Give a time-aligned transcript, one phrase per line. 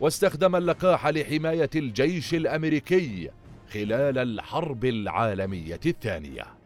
[0.00, 3.30] واستخدم اللقاح لحماية الجيش الأمريكي
[3.72, 6.61] خلال الحرب العالمية الثانية.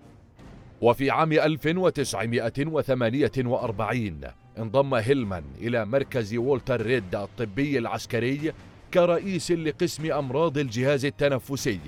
[0.80, 4.20] وفي عام 1948
[4.58, 8.52] انضم هيلمان إلى مركز وولتر ريد الطبي العسكري
[8.94, 11.81] كرئيس لقسم أمراض الجهاز التنفسي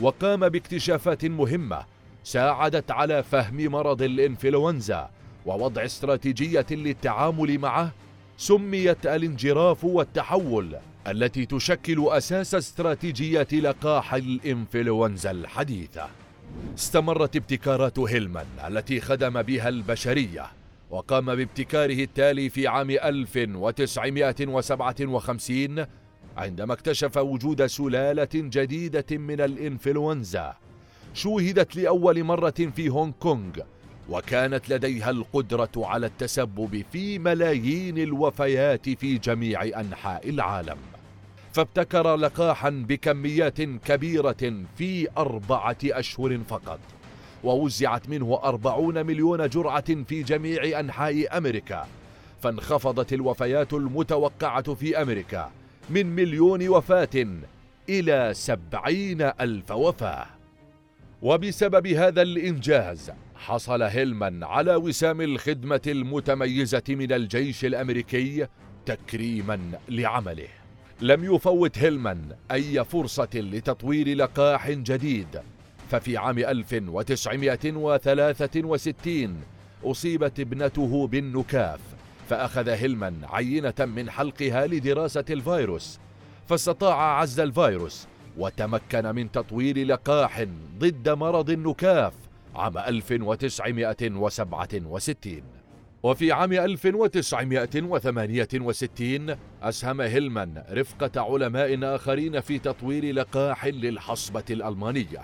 [0.00, 1.84] وقام باكتشافات مهمة
[2.24, 5.10] ساعدت على فهم مرض الإنفلونزا
[5.46, 7.92] ووضع استراتيجية للتعامل معه
[8.36, 10.76] سميت الانجراف والتحول
[11.06, 16.08] التي تشكل أساس استراتيجية لقاح الإنفلونزا الحديثة.
[16.78, 20.46] استمرت ابتكارات هيلمان التي خدم بها البشرية
[20.90, 25.86] وقام بابتكاره التالي في عام 1957
[26.36, 30.54] عندما اكتشف وجود سلالة جديدة من الإنفلونزا.
[31.14, 33.52] شوهدت لأول مرة في هونغ كونغ
[34.08, 40.76] وكانت لديها القدرة على التسبب في ملايين الوفيات في جميع أنحاء العالم.
[41.56, 46.80] فابتكر لقاحا بكميات كبيرة في أربعة أشهر فقط
[47.44, 51.86] ووزعت منه أربعون مليون جرعة في جميع أنحاء أمريكا
[52.42, 55.50] فانخفضت الوفيات المتوقعة في أمريكا
[55.90, 57.26] من مليون وفاة
[57.88, 60.26] إلى سبعين ألف وفاة.
[61.22, 68.46] وبسبب هذا الإنجاز حصل هيلمان على وسام الخدمة المتميزة من الجيش الأمريكي
[68.86, 70.65] تكريما لعمله.
[71.00, 75.40] لم يفوت هيلمان أي فرصة لتطوير لقاح جديد.
[75.90, 79.36] ففي عام 1963
[79.84, 81.80] أصيبت ابنته بالنكاف
[82.28, 85.98] فأخذ هيلمان عينة من حلقها لدراسة الفيروس.
[86.48, 88.06] فاستطاع عزل الفيروس
[88.38, 90.44] وتمكن من تطوير لقاح
[90.78, 92.12] ضد مرض النكاف
[92.54, 95.42] عام 1967
[96.06, 105.20] وفي عام 1968 أسهم هيلمان رفقة علماء آخرين في تطوير لقاح للحصبة الألمانية.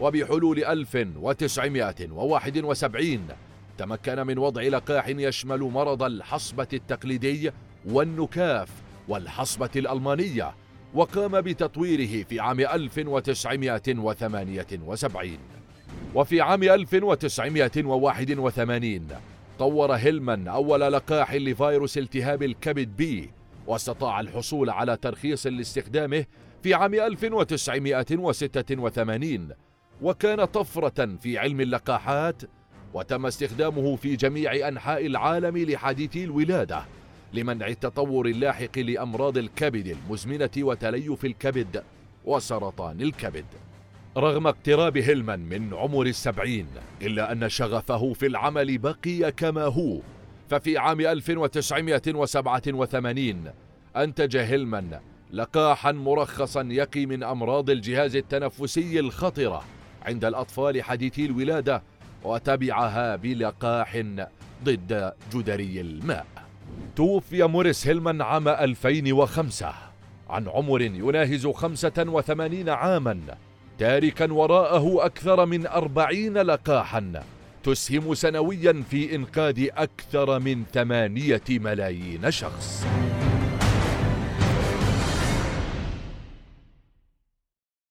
[0.00, 3.26] وبحلول 1971
[3.78, 7.50] تمكن من وضع لقاح يشمل مرض الحصبة التقليدي
[7.84, 8.68] والنكاف
[9.08, 10.54] والحصبة الألمانية
[10.94, 15.38] وقام بتطويره في عام 1978
[16.14, 19.08] وفي عام 1981
[19.58, 23.30] طور هيلمان أول لقاح لفيروس التهاب الكبد بي
[23.66, 26.24] واستطاع الحصول على ترخيص لاستخدامه
[26.62, 29.48] في عام 1986
[30.02, 32.42] وكان طفرة في علم اللقاحات
[32.94, 36.84] وتم استخدامه في جميع أنحاء العالم لحديثي الولادة
[37.32, 41.82] لمنع التطور اللاحق لأمراض الكبد المزمنة وتليف الكبد
[42.24, 43.44] وسرطان الكبد.
[44.18, 46.66] رغم اقتراب هيلمان من عمر السبعين
[47.02, 49.98] إلا أن شغفه في العمل بقي كما هو.
[50.50, 53.44] ففي عام 1987
[53.96, 54.98] أنتج هيلمان
[55.32, 59.64] لقاحا مرخصا يقي من أمراض الجهاز التنفسي الخطرة
[60.02, 61.82] عند الأطفال حديثي الولادة
[62.24, 64.02] وتبعها بلقاح
[64.64, 66.26] ضد جدري الماء.
[66.96, 69.72] توفي موريس هيلمان عام 2005
[70.30, 73.20] عن عمر يناهز 85 عاما
[73.78, 77.22] تاركا وراءه أكثر من أربعين لقاحا
[77.64, 82.86] تسهم سنويا في إنقاذ أكثر من ثمانية ملايين شخص.